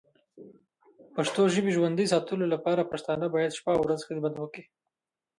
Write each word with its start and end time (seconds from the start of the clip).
پښتو 1.15 1.41
ژبی 1.53 1.71
ژوندی 1.77 2.05
ساتلو 2.13 2.45
لپاره 2.53 2.89
پښتانه 2.91 3.25
باید 3.33 3.57
شپه 3.59 3.71
او 3.75 3.81
ورځ 3.83 3.99
خدمت 4.07 4.33
وکړې. 4.37 4.63